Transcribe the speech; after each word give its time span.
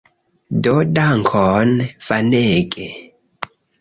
Do 0.67 0.71
dankon 0.95 1.75
Vanege. 2.07 2.89